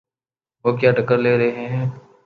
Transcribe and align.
وہ 0.65 0.71
کیا 0.77 0.91
ٹکر 0.91 1.17
لے 1.17 1.37
رہے 1.37 1.67
ہیں؟ 1.67 1.85